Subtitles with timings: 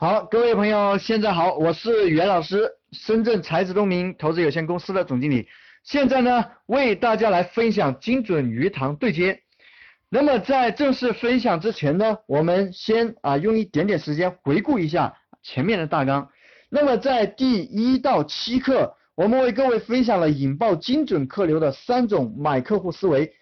[0.00, 5.48] 好，各位朋友，现在好，我是袁老师，深圳才子东明投资有限公司的总经理。
[5.82, 9.40] 现在呢，为大家来分享精准鱼塘对接。
[10.08, 16.30] 那么在正式分享之前呢，我们先啊用一点点时间回顾一下前面的大纲。
[16.70, 23.32] 那么在第一到七课，我们为各位分享了引爆精准客流的三种买客户思维，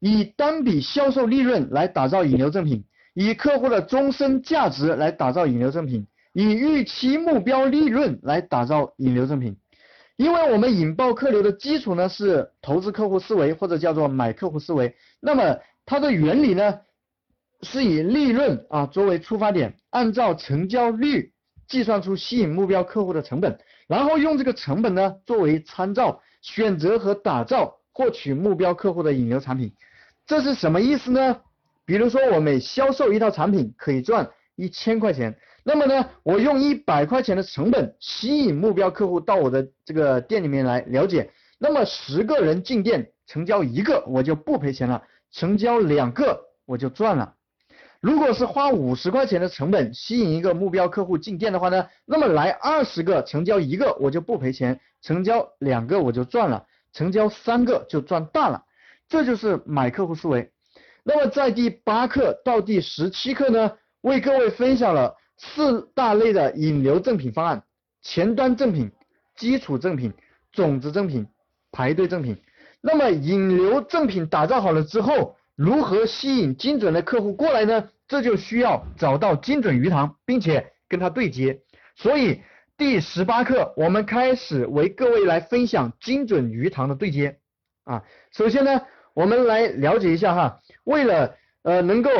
[0.00, 2.82] 以单笔销售利润来打造引流正品，
[3.14, 9.56] 以客户的终身价值来打造引流正品，以预期目标利润来打造引流正品。
[10.16, 16.78] 因为我们引爆客流的基础呢是投资客户思维或者叫做买客户思维，那么它的原理呢，
[17.62, 21.32] 是以利润啊作为出发点，按照成交率
[21.66, 29.74] 计算出吸引目标客户的成本，然后用这个成本呢作为参照，选择和打造获取目标客户的引流产品。
[30.26, 31.40] 这是什么意思呢？
[31.84, 45.02] 比如说我每销售一套产品可以赚一千块钱，那么呢，我用一百块钱的成本吸引目标客户到我的这个店里面来了解，那么十个人进店成交一个我就不赔钱了。
[45.32, 47.34] 成交两个我就赚了。
[48.00, 58.64] 如果是花五十块钱的成本吸引一个目标客户进店的话呢，那么来二十个成交一个我就不赔钱，成交两个我就赚了，成交三个就赚大了。
[59.08, 60.51] 这就是买客户思维。
[61.04, 63.72] 那么在第八课到第十七课呢，
[64.02, 67.62] 为各位分享了四大类的引流赠品方案：
[68.02, 68.90] 前端赠品、
[69.36, 70.12] 基础赠品、
[70.52, 71.26] 种子赠品、
[71.72, 72.36] 排队赠品。
[72.80, 77.88] 那么引流赠品打造好了之后，如何吸引精准的客户过来呢？
[78.08, 81.62] 这就需要找到精准鱼塘，并且跟他对接。
[81.96, 82.42] 所以
[82.76, 87.38] 第十八课我们开始为各位来分享精准鱼塘的对接
[87.84, 88.02] 啊。
[88.30, 88.82] 首先呢，
[89.14, 92.10] 我们来了解一下哈，为了呃能够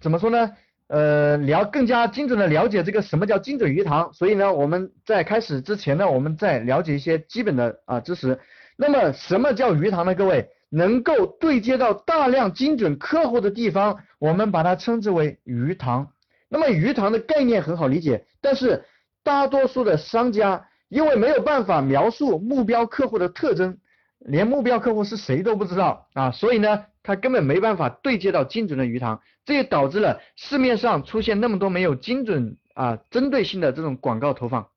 [0.00, 0.50] 怎么说呢？
[0.88, 8.40] 呃，了更加精准的了解这个什么叫精准鱼塘，所以呢，我们在开始之前呢，我们再了解一些基本的啊知识。
[8.76, 10.16] 那么什么叫鱼塘呢？
[10.16, 16.08] 各位能够对接到大量精准客户的地方，我们把它称之为鱼塘。
[16.48, 18.82] 那么鱼塘的概念很好理解，但是
[19.22, 23.78] 大多数的商家因为没有办法描述目标客户的特征，
[24.20, 34.68] 连目标客户是谁都不知道啊，所以呢，他根本没办法对接到精准的鱼塘，这也导致了市面上出现那么多没有精准啊针对性的这种广告投放。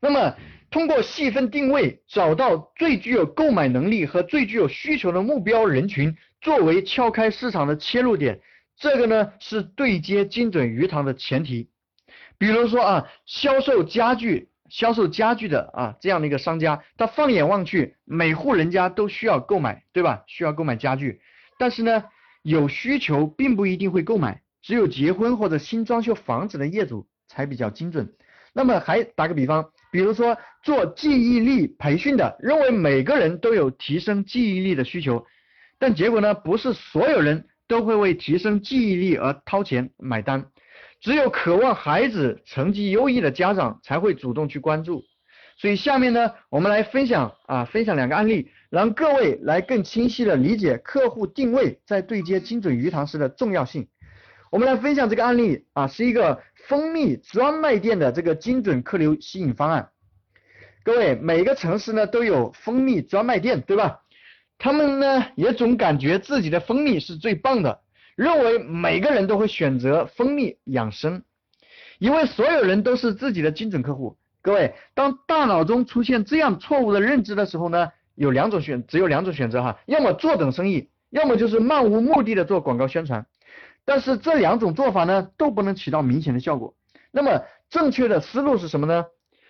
[0.00, 0.36] 那么
[0.70, 8.40] 通过细分定位，找到最具有购买能力和最具有需求的目标人群，作为撬开市场的切入点，
[8.76, 11.68] 这个呢是对接精准鱼塘的前提。
[12.38, 20.24] 比如说啊，销售家具、销售家具的啊这样的一个商家，他放眼望去，每户人家都需要购买，对吧？
[20.26, 21.20] 需要购买家具，
[21.58, 22.04] 但是呢，
[22.42, 28.12] 有需求并不一定会购买，只有结婚或者新装修房子的业主才比较精准。
[28.52, 29.70] 那么还打个比方。
[29.90, 35.24] 比如说做记忆力培训的，认为每个人都有提升记忆力的需求，
[35.78, 40.46] 但结果呢，不是所有人都会为提升记忆力而掏钱买单，
[41.04, 45.04] 只有渴望孩子成绩优异的家长才会主动去关注。
[45.58, 53.86] 所以下面呢，我们来分享啊，分享两个案例，让各位来更清晰的理解客户定位在对接精准鱼塘时的重要性。
[54.50, 59.90] 我们来分享这个案例啊，是一个蜂蜜专卖店的这个精准客流吸引方案。
[60.84, 64.00] 各位，每个城市呢都有蜂蜜专卖店，对吧？
[64.56, 67.82] 他们呢也总感觉自己的蜂蜜是最棒的，
[68.16, 71.22] 认为每个人都会选择蜂蜜养生，
[71.98, 74.16] 因为所有人都是自己的精准客户。
[74.42, 83.26] 各位，当大脑中出现这样错误的认知的时候呢，有两种选，只有两种选择哈，要么坐等生意，要么就是漫无目的的做广告宣传。
[83.84, 86.74] 但是这两种做法呢，都不能起到明显的效果。
[87.10, 89.06] 那么正确的思路是什么呢？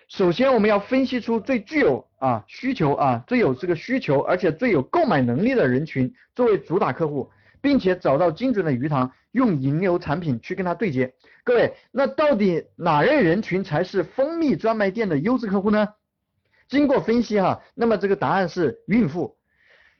[0.07, 7.29] 首先我们要分析出最具有啊需求啊最有这个需求，而且最有购买能力的人群作为主打客户，
[7.61, 11.13] 并且找到精准的鱼塘，用引流产品去跟他对接。
[11.43, 15.89] 各位，那到底哪类人群才是蜂蜜专卖店的优质客户呢？
[16.67, 19.35] 经过分析哈，那么这个答案是孕妇。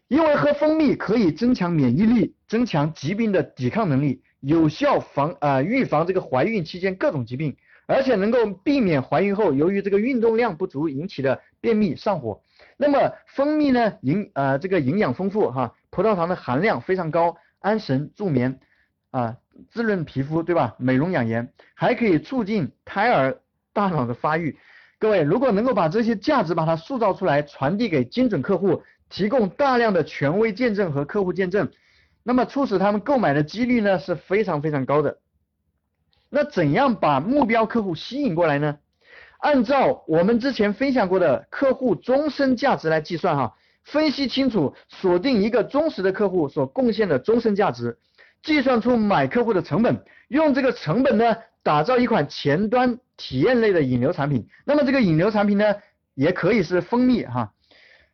[0.07, 12.39] 因为喝蜂蜜可以增强免疫力，增强疾病的抵抗能力，有效防啊预防这个怀孕期间各种疾病，而且能够避免怀孕后由于这个运动量不足引起的便秘上火。
[12.77, 18.59] 那么蜂蜜呢营啊这个营养丰富哈，葡萄糖的含量非常高，安神助眠
[19.09, 19.37] 啊
[19.71, 20.75] 滋润皮肤对吧？
[20.77, 23.39] 美容养颜，还可以促进胎儿
[23.73, 24.57] 大脑的发育。
[24.99, 28.83] 各位如果能够把这些价值把它塑造出来，传递给精准客户。
[29.07, 31.71] 提供大量的权威见证和客户见证，
[32.23, 35.19] 那么促使他们购买的几率呢是非常非常高的。
[36.29, 38.79] 那怎样把目标客户吸引过来呢？
[39.37, 43.55] 按照我们之前分享过的客户终身价值来计算哈，
[43.85, 47.97] 分析清楚，锁定一个忠实的客户所贡献的终身价值，
[48.43, 54.47] 计算出买客户的成本，用这个成本呢，打造一款前端体验类的引流产品。
[54.65, 55.75] 那么这个引流产品呢，
[56.15, 57.53] 也可以是蜂蜜哈，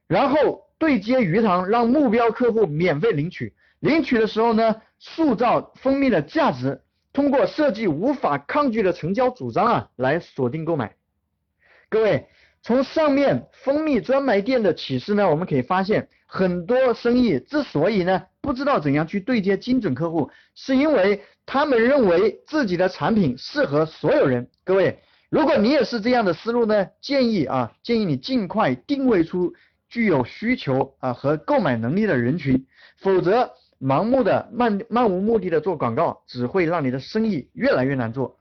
[0.08, 6.82] 然后对接鱼塘，让目标客户免费领取，领取的时候呢，塑造蜂蜜的价值，
[7.14, 10.96] 通过设计无法抗拒的成交主张啊，来锁定购买。
[11.90, 12.28] 各位，
[12.64, 24.48] 从上面蜂蜜专卖店的启示呢，我们可以发现，很多生意之所以呢不知道怎样去对接精准客户，是因为他们认为自己的产品适合所有人。
[24.64, 25.00] 各位，
[25.30, 29.54] 如果你也是这样的思路呢，建议啊，建议你尽快定位出
[29.90, 32.68] 具有需求啊和购买能力的人群，
[32.98, 38.38] 否则盲目的漫漫无目的的做广告，只会让你的生意越来越难做。